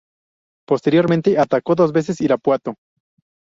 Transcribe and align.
Posteriormente 0.67 1.37
atacó 1.37 1.75
dos 1.75 1.93
veces 1.93 2.21
Irapuato. 2.21 2.73